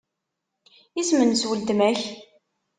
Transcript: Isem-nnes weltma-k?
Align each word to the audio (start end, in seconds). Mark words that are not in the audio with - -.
Isem-nnes 0.99 1.43
weltma-k? 1.49 2.01